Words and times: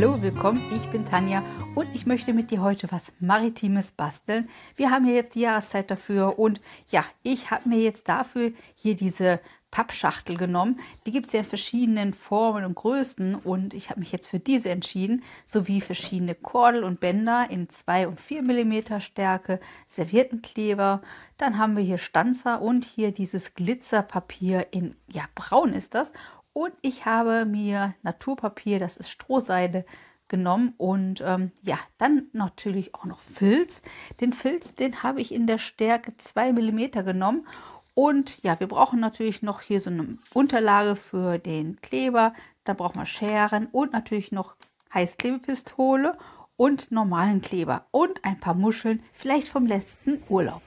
Hallo, 0.00 0.22
willkommen, 0.22 0.62
ich 0.76 0.86
bin 0.90 1.04
Tanja 1.04 1.42
und 1.74 1.88
ich 1.92 2.06
möchte 2.06 2.32
mit 2.32 2.52
dir 2.52 2.62
heute 2.62 2.86
was 2.92 3.10
Maritimes 3.18 3.90
basteln. 3.90 4.48
Wir 4.76 4.92
haben 4.92 5.08
ja 5.08 5.14
jetzt 5.14 5.34
die 5.34 5.40
Jahreszeit 5.40 5.90
dafür 5.90 6.38
und 6.38 6.60
ja, 6.88 7.04
ich 7.24 7.50
habe 7.50 7.68
mir 7.68 7.80
jetzt 7.80 8.08
dafür 8.08 8.52
hier 8.76 8.94
diese 8.94 9.40
Pappschachtel 9.72 10.36
genommen. 10.36 10.78
Die 11.04 11.10
gibt 11.10 11.26
es 11.26 11.32
ja 11.32 11.40
in 11.40 11.46
verschiedenen 11.46 12.14
Formen 12.14 12.64
und 12.64 12.76
Größen 12.76 13.34
und 13.34 13.74
ich 13.74 13.90
habe 13.90 13.98
mich 13.98 14.12
jetzt 14.12 14.28
für 14.28 14.38
diese 14.38 14.70
entschieden, 14.70 15.24
sowie 15.44 15.80
verschiedene 15.80 16.36
Kordel 16.36 16.84
und 16.84 17.00
Bänder 17.00 17.50
in 17.50 17.68
2 17.68 18.06
und 18.06 18.20
4 18.20 18.42
mm 18.42 19.00
Stärke, 19.00 19.58
Serviettenkleber, 19.86 21.02
dann 21.38 21.58
haben 21.58 21.76
wir 21.76 21.82
hier 21.82 21.98
Stanzer 21.98 22.62
und 22.62 22.84
hier 22.84 23.10
dieses 23.10 23.54
Glitzerpapier 23.54 24.68
in, 24.70 24.94
ja, 25.08 25.24
braun 25.34 25.72
ist 25.72 25.94
das 25.94 26.12
und 26.58 26.72
ich 26.82 27.06
habe 27.06 27.44
mir 27.44 27.94
Naturpapier, 28.02 28.80
das 28.80 28.96
ist 28.96 29.10
Strohseide, 29.10 29.84
genommen 30.26 30.74
und 30.76 31.22
ähm, 31.24 31.52
ja, 31.62 31.78
dann 31.98 32.26
natürlich 32.32 32.96
auch 32.96 33.04
noch 33.04 33.20
Filz. 33.20 33.80
Den 34.20 34.32
Filz, 34.32 34.74
den 34.74 35.04
habe 35.04 35.20
ich 35.20 35.32
in 35.32 35.46
der 35.46 35.58
Stärke 35.58 36.16
2 36.16 36.52
mm 36.52 36.90
genommen 37.04 37.46
und 37.94 38.42
ja, 38.42 38.58
wir 38.58 38.66
brauchen 38.66 38.98
natürlich 38.98 39.40
noch 39.40 39.60
hier 39.60 39.80
so 39.80 39.90
eine 39.90 40.18
Unterlage 40.34 40.96
für 40.96 41.38
den 41.38 41.80
Kleber. 41.80 42.34
Da 42.64 42.74
brauchen 42.74 42.98
wir 42.98 43.06
Scheren 43.06 43.66
und 43.66 43.92
natürlich 43.92 44.32
noch 44.32 44.56
Heißklebepistole 44.92 46.18
und 46.56 46.90
normalen 46.90 47.40
Kleber 47.40 47.86
und 47.92 48.24
ein 48.24 48.40
paar 48.40 48.54
Muscheln, 48.54 49.04
vielleicht 49.12 49.48
vom 49.48 49.64
letzten 49.64 50.24
Urlaub. 50.28 50.62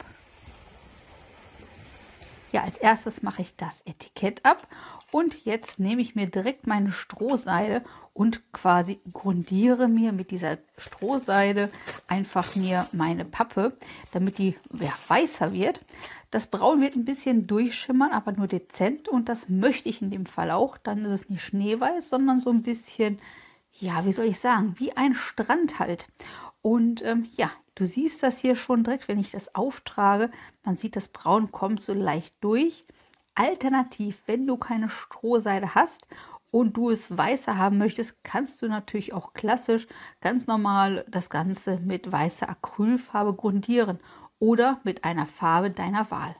Ja, 2.53 2.64
als 2.64 2.78
erstes 2.78 3.22
mache 3.22 3.42
ich 3.42 3.55
das 3.55 3.81
Etikett 3.81 4.44
ab 4.44 4.67
und 5.12 5.46
jetzt 5.46 5.80
nehme 5.80 6.02
ich 6.02 6.16
mir 6.16 6.28
direkt 6.28 6.68
meine 6.68 6.92
Strohseide 6.92 7.84
und 8.14 8.52
quasi 8.52 9.00
grundiere 9.14 9.88
mir 9.88 10.12
mit 10.12 10.31
dieser 10.31 10.58
Strohseide 10.78 11.70
einfach 12.08 12.56
mir 12.56 12.88
meine 12.92 13.26
Pappe, 13.26 13.76
damit 14.12 14.38
die 14.38 14.58
ja, 14.73 14.94
weißer 15.08 15.53
wird. 15.53 15.80
Das 16.30 16.48
Braun 16.48 16.81
wird 16.81 16.95
ein 16.95 17.06
bisschen 17.06 17.48
durchschimmern, 17.48 18.12
aber 18.12 18.31
nur 18.31 18.48
dezent 18.48 19.09
und 19.09 19.28
das 19.28 19.50
möchte 19.50 19.90
ich 19.90 20.02
in 20.02 20.12
dem 20.12 20.26
Fall 20.26 20.52
auch. 20.52 20.78
Dann 20.78 21.03
ist 21.06 21.12
es 21.12 21.30
nicht 21.30 21.44
schneeweiß, 21.44 22.09
sondern 22.09 22.40
so 22.40 22.50
ein 22.50 22.64
bisschen, 22.64 23.20
ja, 23.73 24.06
wie 24.06 24.14
soll 24.14 24.25
ich 24.25 24.40
sagen, 24.40 24.75
wie 24.78 24.96
ein 24.96 25.14
Strand 25.14 25.80
halt. 25.80 26.08
Und 26.62 27.03
ähm, 27.03 27.28
ja, 27.36 27.52
du 27.75 27.86
siehst 27.86 28.23
das 28.23 28.40
hier 28.40 28.56
schon 28.56 28.84
direkt, 28.84 29.08
wenn 29.08 29.20
ich 29.20 29.31
das 29.31 29.56
auftrage. 29.56 30.31
Man 30.64 30.78
sieht, 30.78 30.96
das 30.96 31.08
Braun 31.08 31.52
kommt 31.52 31.81
so 31.81 31.94
leicht 31.94 32.36
durch. 32.42 32.86
Alternativ, 33.36 34.22
wenn 34.26 34.46
du 34.46 34.58
keine 34.58 34.90
Strohseide 34.90 35.76
hast 35.76 36.08
und 36.52 36.76
du 36.76 36.90
es 36.90 37.16
weißer 37.16 37.58
haben 37.58 37.78
möchtest, 37.78 38.24
kannst 38.24 38.62
du 38.62 38.68
natürlich 38.68 39.14
auch 39.14 39.34
klassisch 39.34 39.88
ganz 40.20 40.48
normal 40.48 41.06
das 41.08 41.30
Ganze 41.30 41.80
mit 41.80 42.12
weißer 42.12 42.50
Acrylfarbe 42.50 43.34
grundieren 43.34 44.00
oder 44.40 44.82
mit 44.84 45.04
einer 45.04 45.28
Farbe 45.28 45.72
deiner 45.72 46.12
Wahl. 46.12 46.36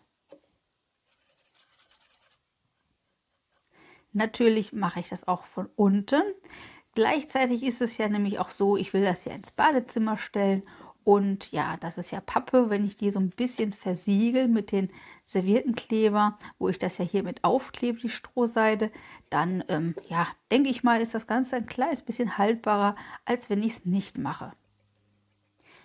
Natürlich 4.14 4.74
mache 4.74 5.00
ich 5.00 5.10
das 5.10 5.28
auch 5.28 5.46
von 5.46 5.70
unten. 5.76 6.22
Gleichzeitig 6.94 7.64
ist 7.64 7.82
es 7.82 7.98
ja 7.98 8.10
nämlich 8.10 8.40
auch 8.40 8.50
so, 8.50 8.76
ich 8.76 8.94
will 8.94 9.04
das 9.04 9.24
ja 9.24 9.32
ins 9.32 9.52
Badezimmer 9.52 10.18
stellen 10.18 10.64
und 11.04 11.52
ja, 11.52 11.78
das 11.78 11.98
ist 11.98 12.12
ja 12.12 12.22
Pappe, 12.22 12.70
wenn 12.70 12.86
ich 12.86 12.96
die 12.96 13.10
so 13.10 13.20
ein 13.20 13.32
bisschen 13.32 13.74
versiegel 13.74 14.48
mit 14.48 14.72
den 14.72 14.92
Serviettenkleber, 15.26 16.38
wo 16.60 16.70
ich 16.70 16.78
das 16.78 17.00
ja 17.00 17.06
hier 17.06 17.24
mit 17.24 17.44
aufklebe, 17.44 18.00
die 18.00 18.10
Strohseide, 18.10 18.92
dann 19.30 19.64
ähm, 19.68 19.96
ja, 20.10 20.28
denke 20.52 20.70
ich 20.70 20.84
mal, 20.84 21.02
ist 21.02 21.16
das 21.16 21.26
Ganze 21.26 21.56
ein 21.56 21.66
kleines 21.66 22.04
bisschen 22.04 22.38
haltbarer, 22.38 22.96
als 23.26 23.50
wenn 23.50 23.64
ich 23.64 23.74
es 23.74 23.86
nicht 23.86 24.18
mache. 24.18 24.54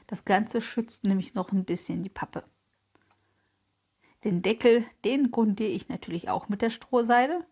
Das 0.07 0.25
Ganze 0.25 0.61
schützt 0.61 1.05
nämlich 1.05 1.35
noch 1.35 1.51
ein 1.51 1.65
bisschen 1.65 2.03
die 2.03 2.11
Pappe. 2.11 2.45
Den 4.25 4.43
Deckel, 4.43 4.85
den 5.05 5.31
grundiere 5.31 5.71
ich 5.71 5.89
natürlich 5.89 6.29
auch 6.29 6.49
mit 6.49 6.61
der 6.61 6.71
Strohseide. 6.71 7.45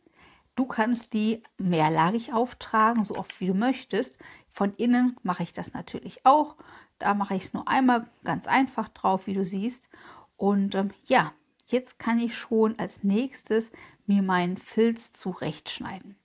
Du 0.54 0.66
kannst 0.66 1.12
die 1.14 1.42
mehrlagig 1.58 2.32
auftragen, 2.32 3.04
so 3.04 3.16
oft 3.16 3.40
wie 3.40 3.48
du 3.48 3.54
möchtest. 3.54 4.18
Von 4.48 4.74
innen 4.74 5.16
mache 5.22 5.42
ich 5.42 5.52
das 5.52 5.72
natürlich 5.72 6.24
auch. 6.26 6.56
Da 6.98 7.14
mache 7.14 7.34
ich 7.34 7.44
es 7.44 7.54
nur 7.54 7.68
einmal 7.68 8.06
ganz 8.24 8.46
einfach 8.46 8.88
drauf, 8.88 9.26
wie 9.26 9.34
du 9.34 9.44
siehst. 9.44 9.88
Und 10.36 10.74
ähm, 10.74 10.90
ja, 11.04 11.32
jetzt 11.66 11.98
kann 11.98 12.18
ich 12.18 12.36
schon 12.36 12.78
als 12.78 13.04
nächstes 13.04 13.70
mir 14.06 14.22
meinen 14.22 14.56
Filz 14.56 15.12
zurechtschneiden. 15.12 16.16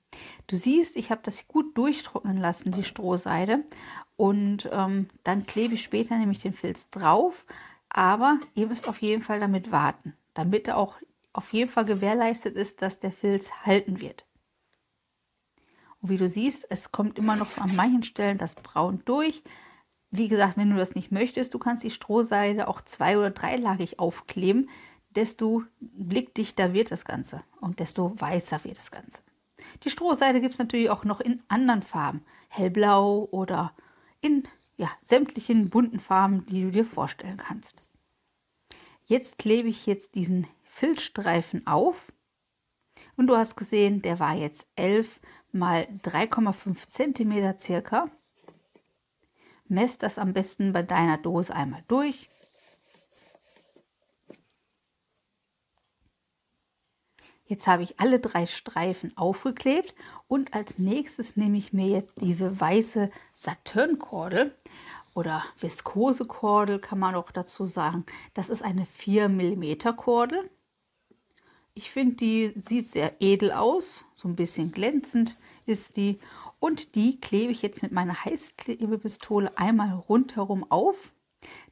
Du 0.47 0.55
siehst, 0.55 0.95
ich 0.95 1.11
habe 1.11 1.21
das 1.23 1.47
gut 1.47 1.77
durchtrocknen 1.77 2.37
lassen, 2.37 2.71
die 2.71 2.83
Strohseide. 2.83 3.63
Und 4.17 4.69
ähm, 4.71 5.09
dann 5.23 5.45
klebe 5.45 5.75
ich 5.75 5.83
später 5.83 6.17
nämlich 6.17 6.41
den 6.41 6.53
Filz 6.53 6.89
drauf. 6.89 7.45
Aber 7.89 8.39
ihr 8.53 8.67
müsst 8.67 8.87
auf 8.87 9.01
jeden 9.01 9.21
Fall 9.21 9.39
damit 9.39 9.71
warten, 9.71 10.13
damit 10.33 10.69
auch 10.69 10.97
auf 11.33 11.53
jeden 11.53 11.69
Fall 11.69 11.85
gewährleistet 11.85 12.55
ist, 12.55 12.81
dass 12.81 12.99
der 12.99 13.11
Filz 13.11 13.51
halten 13.63 13.99
wird. 13.99 14.25
Und 16.01 16.09
wie 16.09 16.17
du 16.17 16.27
siehst, 16.27 16.65
es 16.69 16.91
kommt 16.91 17.17
immer 17.17 17.35
noch 17.35 17.51
so 17.51 17.61
an 17.61 17.75
manchen 17.75 18.03
Stellen 18.03 18.37
das 18.37 18.55
Braun 18.55 19.01
durch. 19.05 19.43
Wie 20.11 20.27
gesagt, 20.27 20.57
wenn 20.57 20.71
du 20.71 20.77
das 20.77 20.95
nicht 20.95 21.11
möchtest, 21.11 21.53
du 21.53 21.59
kannst 21.59 21.83
die 21.83 21.91
Strohseide 21.91 22.67
auch 22.67 22.81
zwei- 22.81 23.17
oder 23.17 23.29
dreilagig 23.29 23.99
aufkleben. 23.99 24.69
Desto 25.11 25.63
blickdichter 25.79 26.73
wird 26.73 26.91
das 26.91 27.05
Ganze 27.05 27.43
und 27.61 27.79
desto 27.79 28.19
weißer 28.19 28.63
wird 28.63 28.77
das 28.77 28.91
Ganze. 28.91 29.19
Die 29.83 29.89
Strohseide 29.89 30.41
gibt 30.41 30.53
es 30.53 30.59
natürlich 30.59 30.89
auch 30.89 31.03
noch 31.03 31.19
in 31.19 31.41
anderen 31.47 31.81
Farben. 31.81 32.23
Hellblau 32.47 33.27
oder 33.31 33.73
in 34.21 34.43
ja, 34.77 34.89
sämtlichen 35.03 35.69
bunten 35.69 35.99
Farben, 35.99 36.45
die 36.45 36.63
du 36.63 36.71
dir 36.71 36.85
vorstellen 36.85 37.37
kannst. 37.37 37.81
Jetzt 39.05 39.37
klebe 39.37 39.67
ich 39.67 39.85
jetzt 39.85 40.15
diesen 40.15 40.47
Filzstreifen 40.63 41.67
auf. 41.67 42.11
Und 43.17 43.27
du 43.27 43.35
hast 43.35 43.57
gesehen, 43.57 44.01
der 44.01 44.19
war 44.19 44.35
jetzt 44.35 44.67
11 44.75 45.19
mal 45.51 45.87
3,5 46.03 46.89
cm 46.89 47.57
circa. 47.57 48.09
Mess 49.69 49.97
das 49.97 50.17
am 50.17 50.33
besten 50.33 50.73
bei 50.73 50.83
deiner 50.83 51.17
Dose 51.17 51.53
einmal 51.55 51.83
durch. 51.87 52.29
Jetzt 57.45 57.65
habe 57.65 57.81
ich 57.81 57.99
alle 57.99 58.19
drei 58.19 58.45
Streifen 58.45 59.17
aufgeklebt 59.17 59.95
und 60.27 60.53
als 60.53 60.77
nächstes 60.77 61.35
nehme 61.35 61.57
ich 61.57 61.73
mir 61.73 61.87
jetzt 61.87 62.13
diese 62.21 62.59
weiße 62.59 63.09
Saturnkordel 63.33 64.55
oder 65.15 65.43
Viskosekordel 65.59 66.77
kann 66.77 66.99
man 66.99 67.15
auch 67.15 67.31
dazu 67.31 67.65
sagen. 67.65 68.05
Das 68.35 68.51
ist 68.51 68.61
eine 68.61 68.85
4 68.85 69.29
mm 69.29 69.95
Kordel. 69.97 70.49
Ich 71.73 71.89
finde, 71.89 72.17
die 72.17 72.53
sieht 72.55 72.87
sehr 72.87 73.19
edel 73.19 73.51
aus, 73.51 74.05
so 74.13 74.27
ein 74.27 74.35
bisschen 74.35 74.71
glänzend 74.71 75.35
ist 75.65 75.97
die. 75.97 76.19
Und 76.59 76.95
die 76.95 77.19
klebe 77.19 77.51
ich 77.51 77.61
jetzt 77.61 77.83
mit 77.83 77.91
meiner 77.91 78.25
Heißklebepistole 78.25 79.57
einmal 79.57 79.93
rundherum 79.93 80.69
auf. 80.69 81.13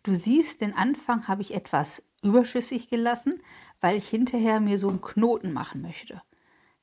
Du 0.04 0.16
siehst, 0.16 0.62
den 0.62 0.74
Anfang 0.74 1.28
habe 1.28 1.42
ich 1.42 1.54
etwas 1.54 2.04
überschüssig 2.24 2.90
gelassen, 2.90 3.42
weil 3.82 3.98
ich 3.98 4.08
hinterher 4.08 4.60
mir 4.60 4.80
so 4.80 4.88
einen 4.90 5.02
Knoten 5.02 5.52
machen 5.54 5.82
möchte. 5.82 6.22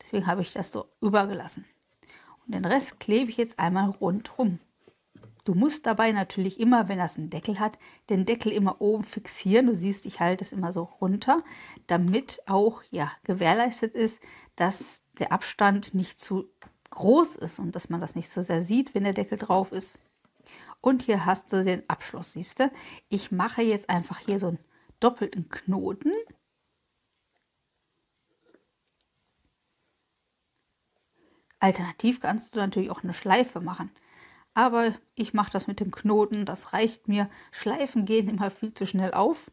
Deswegen 0.00 0.26
habe 0.26 0.42
ich 0.42 0.52
das 0.52 0.70
so 0.70 0.86
übergelassen. 1.00 1.64
Und 2.46 2.54
den 2.54 2.64
Rest 2.64 3.00
klebe 3.00 3.30
ich 3.30 3.38
jetzt 3.38 3.58
einmal 3.58 3.88
rundherum. 3.90 4.58
Du 5.44 5.54
musst 5.54 5.86
dabei 5.86 6.12
natürlich 6.12 6.58
immer, 6.58 6.88
wenn 6.88 6.98
das 6.98 7.18
einen 7.18 7.28
Deckel 7.30 7.58
hat, 7.58 7.78
den 8.08 8.24
Deckel 8.24 8.50
immer 8.50 8.80
oben 8.80 9.04
fixieren. 9.04 9.66
Du 9.66 9.74
siehst, 9.74 10.06
ich 10.06 10.20
halte 10.20 10.42
es 10.44 10.52
immer 10.52 10.72
so 10.72 10.84
runter, 11.00 11.42
damit 11.86 12.40
auch 12.46 12.82
ja, 12.90 13.12
gewährleistet 13.24 13.94
ist, 13.94 14.20
dass 14.56 15.02
der 15.18 15.32
Abstand 15.32 15.94
nicht 15.94 16.18
zu 16.18 16.48
groß 16.94 17.36
ist 17.36 17.58
und 17.58 17.76
dass 17.76 17.88
man 17.90 18.00
das 18.00 18.14
nicht 18.14 18.30
so 18.30 18.42
sehr 18.42 18.62
sieht, 18.64 18.94
wenn 18.94 19.04
der 19.04 19.12
Deckel 19.12 19.38
drauf 19.38 19.72
ist. 19.72 19.98
Und 20.80 21.02
hier 21.02 21.24
hast 21.26 21.52
du 21.52 21.64
den 21.64 21.88
Abschluss, 21.88 22.32
siehst 22.32 22.60
du. 22.60 22.70
Ich 23.08 23.32
mache 23.32 23.62
jetzt 23.62 23.88
einfach 23.88 24.18
hier 24.18 24.38
so 24.38 24.48
einen 24.48 24.58
doppelten 25.00 25.48
Knoten. 25.48 26.12
Alternativ 31.58 32.20
kannst 32.20 32.54
du 32.54 32.60
natürlich 32.60 32.90
auch 32.90 33.02
eine 33.02 33.14
Schleife 33.14 33.60
machen. 33.60 33.90
Aber 34.52 34.94
ich 35.14 35.34
mache 35.34 35.50
das 35.50 35.66
mit 35.66 35.80
dem 35.80 35.90
Knoten, 35.90 36.46
das 36.46 36.72
reicht 36.72 37.08
mir. 37.08 37.28
Schleifen 37.50 38.04
gehen 38.04 38.28
immer 38.28 38.50
viel 38.50 38.72
zu 38.74 38.86
schnell 38.86 39.14
auf, 39.14 39.50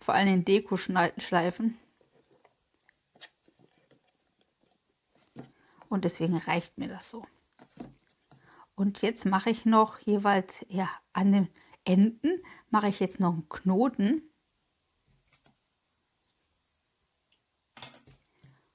vor 0.00 0.14
allem 0.14 0.28
in 0.28 0.44
Deko-Schleifen. 0.44 1.78
und 5.92 6.06
deswegen 6.06 6.38
reicht 6.38 6.78
mir 6.78 6.88
das 6.88 7.10
so. 7.10 7.26
Und 8.74 9.02
jetzt 9.02 9.26
mache 9.26 9.50
ich 9.50 9.66
noch 9.66 9.98
jeweils 9.98 10.64
ja, 10.70 10.88
an 11.12 11.32
den 11.32 11.48
Enden, 11.84 12.42
mache 12.70 12.88
ich 12.88 12.98
jetzt 12.98 13.20
noch 13.20 13.34
einen 13.34 13.48
Knoten. 13.50 14.22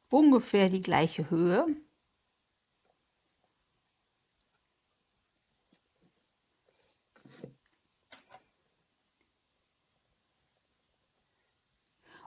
Ungefähr 0.09 0.69
die 0.69 0.81
gleiche 0.81 1.27
Höhe. 1.31 1.65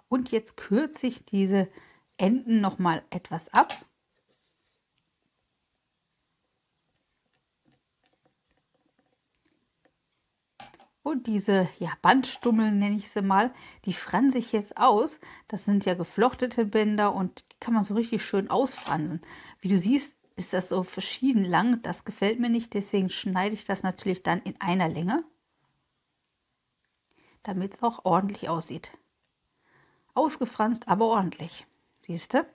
Und 0.08 0.32
jetzt 0.32 0.56
kürze 0.56 1.06
ich 1.06 1.24
diese 1.24 1.70
Enden 2.16 2.60
noch 2.60 2.80
mal 2.80 3.04
etwas 3.10 3.48
ab. 3.54 3.86
Und 11.10 11.26
diese 11.26 11.68
ja, 11.80 11.90
Bandstummeln 12.02 12.78
nenne 12.78 12.94
ich 12.94 13.10
sie 13.10 13.20
mal, 13.20 13.52
die 13.84 13.94
franse 13.94 14.38
ich 14.38 14.52
jetzt 14.52 14.76
aus. 14.76 15.18
Das 15.48 15.64
sind 15.64 15.84
ja 15.84 15.94
geflochtete 15.94 16.64
Bänder 16.66 17.12
und 17.12 17.40
die 17.50 17.56
kann 17.58 17.74
man 17.74 17.82
so 17.82 17.94
richtig 17.94 18.24
schön 18.24 18.48
ausfransen. 18.48 19.20
Wie 19.60 19.66
du 19.66 19.76
siehst, 19.76 20.16
ist 20.36 20.52
das 20.52 20.68
so 20.68 20.84
verschieden 20.84 21.44
lang. 21.44 21.82
Das 21.82 22.04
gefällt 22.04 22.38
mir 22.38 22.48
nicht, 22.48 22.74
deswegen 22.74 23.10
schneide 23.10 23.54
ich 23.54 23.64
das 23.64 23.82
natürlich 23.82 24.22
dann 24.22 24.40
in 24.42 24.54
einer 24.60 24.88
Länge, 24.88 25.24
damit 27.42 27.74
es 27.74 27.82
auch 27.82 28.04
ordentlich 28.04 28.48
aussieht. 28.48 28.96
Ausgefranst, 30.14 30.86
aber 30.86 31.06
ordentlich. 31.06 31.66
Siehst 32.02 32.34
du? 32.34 32.46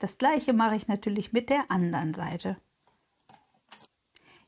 Das 0.00 0.16
gleiche 0.16 0.54
mache 0.54 0.76
ich 0.76 0.88
natürlich 0.88 1.34
mit 1.34 1.50
der 1.50 1.70
anderen 1.70 2.14
Seite. 2.14 2.56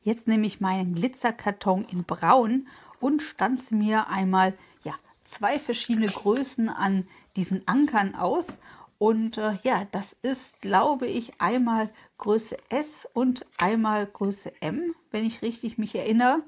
Jetzt 0.05 0.27
nehme 0.27 0.45
ich 0.45 0.61
meinen 0.61 0.93
Glitzerkarton 0.93 1.83
in 1.85 2.03
Braun 2.03 2.67
und 2.99 3.23
stanze 3.23 3.73
mir 3.73 4.07
einmal 4.07 4.53
ja, 4.83 4.93
zwei 5.23 5.57
verschiedene 5.57 6.05
Größen 6.05 6.69
an 6.69 7.07
diesen 7.35 7.67
Ankern 7.67 8.13
aus. 8.13 8.59
Und 8.99 9.39
äh, 9.39 9.57
ja, 9.63 9.87
das 9.91 10.15
ist, 10.21 10.61
glaube 10.61 11.07
ich, 11.07 11.41
einmal 11.41 11.89
Größe 12.19 12.55
S 12.69 13.07
und 13.13 13.47
einmal 13.57 14.05
Größe 14.05 14.53
M, 14.61 14.93
wenn 15.09 15.25
ich 15.25 15.41
richtig 15.41 15.79
mich 15.79 15.95
erinnere. 15.95 16.43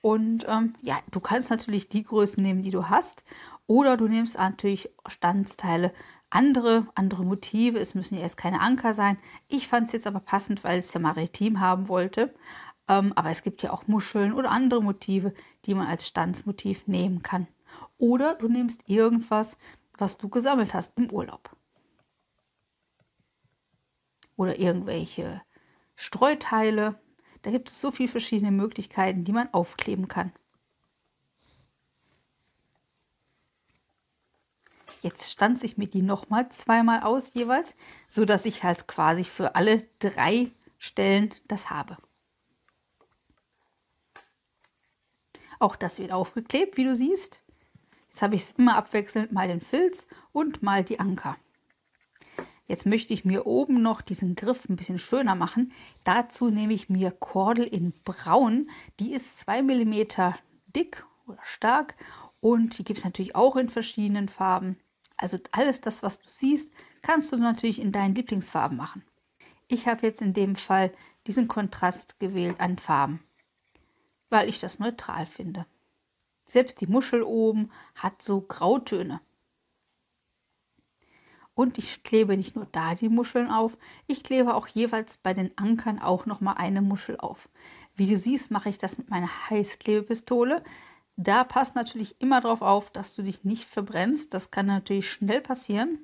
Und 0.00 0.44
ähm, 0.48 0.74
ja, 0.82 0.98
du 1.12 1.20
kannst 1.20 1.50
natürlich 1.50 1.88
die 1.88 2.02
Größen 2.02 2.42
nehmen, 2.42 2.64
die 2.64 2.72
du 2.72 2.88
hast. 2.88 3.22
Oder 3.68 3.96
du 3.96 4.08
nimmst 4.08 4.36
natürlich 4.36 4.90
Standsteile, 5.06 5.92
andere, 6.30 6.88
andere 6.96 7.24
Motive. 7.24 7.78
Es 7.78 7.94
müssen 7.94 8.16
ja 8.16 8.22
jetzt 8.22 8.36
keine 8.36 8.60
Anker 8.60 8.92
sein. 8.92 9.18
Ich 9.46 9.68
fand 9.68 9.86
es 9.86 9.92
jetzt 9.92 10.08
aber 10.08 10.18
passend, 10.18 10.64
weil 10.64 10.80
es 10.80 10.92
ja 10.92 10.98
maritim 10.98 11.60
haben 11.60 11.86
wollte. 11.88 12.34
Ähm, 12.88 13.12
aber 13.14 13.30
es 13.30 13.42
gibt 13.42 13.62
ja 13.62 13.72
auch 13.72 13.86
Muscheln 13.86 14.32
oder 14.32 14.50
andere 14.50 14.82
Motive, 14.82 15.34
die 15.64 15.74
man 15.74 15.86
als 15.86 16.06
Standsmotiv 16.06 16.86
nehmen 16.86 17.22
kann. 17.22 17.46
Oder 17.98 18.34
du 18.34 18.48
nimmst 18.48 18.88
irgendwas, 18.88 19.56
was 19.96 20.18
du 20.18 20.28
gesammelt 20.28 20.74
hast 20.74 20.98
im 20.98 21.10
Urlaub. 21.10 21.56
Oder 24.36 24.58
irgendwelche 24.58 25.42
Streuteile. 25.94 27.00
Da 27.42 27.50
gibt 27.50 27.68
es 27.70 27.80
so 27.80 27.90
viele 27.90 28.08
verschiedene 28.08 28.50
Möglichkeiten, 28.50 29.24
die 29.24 29.32
man 29.32 29.52
aufkleben 29.52 30.08
kann. 30.08 30.32
Jetzt 35.02 35.30
stanze 35.30 35.66
ich 35.66 35.76
mir 35.76 35.88
die 35.88 36.02
nochmal 36.02 36.48
zweimal 36.50 37.02
aus 37.02 37.34
jeweils, 37.34 37.74
so 38.08 38.24
dass 38.24 38.44
ich 38.44 38.62
halt 38.62 38.86
quasi 38.86 39.24
für 39.24 39.56
alle 39.56 39.84
drei 39.98 40.52
Stellen 40.78 41.34
das 41.48 41.70
habe. 41.70 41.96
Auch 45.62 45.76
das 45.76 46.00
wird 46.00 46.10
aufgeklebt, 46.10 46.76
wie 46.76 46.82
du 46.82 46.96
siehst. 46.96 47.40
Jetzt 48.08 48.20
habe 48.20 48.34
ich 48.34 48.42
es 48.42 48.50
immer 48.58 48.74
abwechselnd 48.74 49.30
mal 49.30 49.46
den 49.46 49.60
Filz 49.60 50.08
und 50.32 50.60
mal 50.60 50.82
die 50.82 50.98
Anker. 50.98 51.36
Jetzt 52.66 52.84
möchte 52.84 53.14
ich 53.14 53.24
mir 53.24 53.46
oben 53.46 53.80
noch 53.80 54.00
diesen 54.00 54.34
Griff 54.34 54.68
ein 54.68 54.74
bisschen 54.74 54.98
schöner 54.98 55.36
machen. 55.36 55.72
Dazu 56.02 56.50
nehme 56.50 56.72
ich 56.72 56.88
mir 56.88 57.12
Kordel 57.12 57.64
in 57.64 57.92
Braun. 58.02 58.70
Die 58.98 59.12
ist 59.12 59.38
2 59.38 59.62
mm 59.62 60.34
dick 60.74 61.06
oder 61.28 61.38
stark 61.44 61.94
und 62.40 62.76
die 62.76 62.82
gibt 62.82 62.98
es 62.98 63.04
natürlich 63.04 63.36
auch 63.36 63.54
in 63.54 63.68
verschiedenen 63.68 64.28
Farben. 64.28 64.80
Also 65.16 65.38
alles 65.52 65.80
das, 65.80 66.02
was 66.02 66.20
du 66.20 66.28
siehst, 66.28 66.72
kannst 67.02 67.30
du 67.30 67.36
natürlich 67.36 67.80
in 67.80 67.92
deinen 67.92 68.16
Lieblingsfarben 68.16 68.76
machen. 68.76 69.04
Ich 69.68 69.86
habe 69.86 70.04
jetzt 70.04 70.22
in 70.22 70.32
dem 70.32 70.56
Fall 70.56 70.92
diesen 71.28 71.46
Kontrast 71.46 72.18
gewählt 72.18 72.58
an 72.58 72.78
Farben 72.78 73.20
weil 74.32 74.48
ich 74.48 74.58
das 74.58 74.78
neutral 74.78 75.26
finde. 75.26 75.66
Selbst 76.46 76.80
die 76.80 76.86
Muschel 76.86 77.22
oben 77.22 77.70
hat 77.94 78.22
so 78.22 78.40
Grautöne. 78.40 79.20
Und 81.54 81.76
ich 81.76 82.02
klebe 82.02 82.36
nicht 82.36 82.56
nur 82.56 82.66
da 82.72 82.94
die 82.94 83.10
Muscheln 83.10 83.50
auf, 83.50 83.76
ich 84.06 84.24
klebe 84.24 84.54
auch 84.54 84.66
jeweils 84.66 85.18
bei 85.18 85.34
den 85.34 85.56
Ankern 85.58 85.98
auch 85.98 86.24
noch 86.24 86.40
mal 86.40 86.54
eine 86.54 86.80
Muschel 86.80 87.18
auf. 87.18 87.50
Wie 87.94 88.06
du 88.06 88.16
siehst, 88.16 88.50
mache 88.50 88.70
ich 88.70 88.78
das 88.78 88.96
mit 88.96 89.10
meiner 89.10 89.28
Heißklebepistole. 89.50 90.64
Da 91.16 91.44
passt 91.44 91.74
natürlich 91.74 92.18
immer 92.20 92.40
darauf 92.40 92.62
auf, 92.62 92.90
dass 92.90 93.14
du 93.14 93.22
dich 93.22 93.44
nicht 93.44 93.68
verbrennst. 93.68 94.32
Das 94.32 94.50
kann 94.50 94.64
natürlich 94.64 95.10
schnell 95.10 95.42
passieren. 95.42 95.98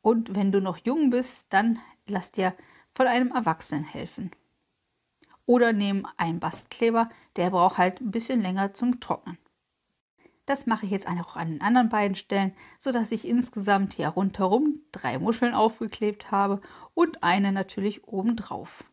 Und 0.00 0.34
wenn 0.34 0.50
du 0.50 0.62
noch 0.62 0.78
jung 0.78 1.10
bist, 1.10 1.52
dann 1.52 1.78
lass 2.06 2.30
dir 2.30 2.54
von 2.94 3.06
einem 3.06 3.32
Erwachsenen 3.32 3.84
helfen. 3.84 4.30
Oder 5.50 5.72
nehmen 5.72 6.06
einen 6.16 6.38
Bastkleber, 6.38 7.10
der 7.34 7.50
braucht 7.50 7.76
halt 7.76 8.00
ein 8.00 8.12
bisschen 8.12 8.40
länger 8.40 8.72
zum 8.72 9.00
Trocknen. 9.00 9.36
Das 10.46 10.66
mache 10.66 10.86
ich 10.86 10.92
jetzt 10.92 11.08
auch 11.08 11.34
an 11.34 11.50
den 11.50 11.60
anderen 11.60 11.88
beiden 11.88 12.14
Stellen, 12.14 12.54
sodass 12.78 13.10
ich 13.10 13.26
insgesamt 13.26 13.94
hier 13.94 14.06
rundherum 14.10 14.78
drei 14.92 15.18
Muscheln 15.18 15.52
aufgeklebt 15.52 16.30
habe 16.30 16.60
und 16.94 17.24
eine 17.24 17.50
natürlich 17.50 18.06
obendrauf. 18.06 18.84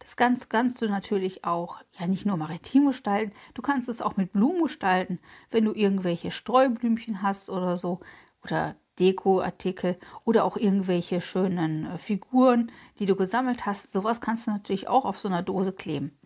Das 0.00 0.16
Ganze 0.16 0.48
kannst 0.48 0.82
du 0.82 0.88
natürlich 0.88 1.44
auch 1.44 1.76
ja 2.00 2.08
nicht 2.08 2.26
nur 2.26 2.36
maritim 2.36 2.86
gestalten, 2.88 3.32
du 3.54 3.62
kannst 3.62 3.88
es 3.88 4.02
auch 4.02 4.16
mit 4.16 4.32
Blumen 4.32 4.64
gestalten, 4.64 5.20
wenn 5.52 5.64
du 5.64 5.72
irgendwelche 5.72 6.32
Streublümchen 6.32 7.22
hast 7.22 7.48
oder 7.48 7.76
so 7.76 8.00
oder 8.42 8.74
Dekoartikel 8.98 9.98
oder 10.24 10.44
auch 10.44 10.56
irgendwelche 10.56 11.20
schönen 11.20 11.86
äh, 11.86 11.98
Figuren, 11.98 12.70
die 12.98 13.06
du 13.06 13.16
gesammelt 13.16 13.66
hast. 13.66 13.92
Sowas 13.92 14.20
kannst 14.20 14.46
du 14.46 14.50
natürlich 14.50 14.88
auch 14.88 15.04
auf 15.04 15.18
so 15.18 15.28
einer 15.28 15.42
Dose 15.42 15.72
kleben. 15.72 16.16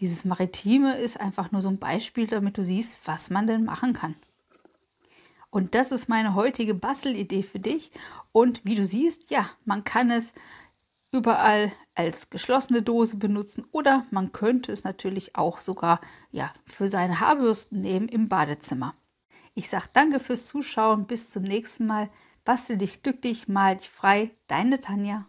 Dieses 0.00 0.24
Maritime 0.24 0.96
ist 0.96 1.20
einfach 1.20 1.52
nur 1.52 1.62
so 1.62 1.68
ein 1.68 1.78
Beispiel, 1.78 2.26
damit 2.26 2.58
du 2.58 2.64
siehst, 2.64 2.98
was 3.06 3.30
man 3.30 3.46
denn 3.46 3.64
machen 3.64 3.92
kann. 3.92 4.16
Und 5.50 5.76
das 5.76 5.92
ist 5.92 6.08
meine 6.08 6.34
heutige 6.34 6.74
Bastelidee 6.74 7.44
für 7.44 7.60
dich. 7.60 7.92
Und 8.32 8.64
wie 8.64 8.74
du 8.74 8.84
siehst, 8.84 9.30
ja, 9.30 9.48
man 9.64 9.84
kann 9.84 10.10
es 10.10 10.32
überall 11.12 11.70
als 11.94 12.28
geschlossene 12.28 12.82
Dose 12.82 13.18
benutzen 13.18 13.64
oder 13.70 14.04
man 14.10 14.32
könnte 14.32 14.72
es 14.72 14.82
natürlich 14.82 15.36
auch 15.36 15.60
sogar 15.60 16.00
ja, 16.32 16.52
für 16.66 16.88
seine 16.88 17.20
Haarbürsten 17.20 17.80
nehmen 17.80 18.08
im 18.08 18.28
Badezimmer. 18.28 18.96
Ich 19.54 19.70
sage 19.70 19.84
danke 19.92 20.18
fürs 20.18 20.46
Zuschauen. 20.46 21.06
Bis 21.06 21.30
zum 21.30 21.44
nächsten 21.44 21.86
Mal. 21.86 22.10
Bastel 22.44 22.78
dich 22.78 23.02
glücklich, 23.02 23.48
mal 23.48 23.76
dich 23.76 23.88
frei. 23.88 24.30
Deine 24.46 24.80
Tanja. 24.80 25.26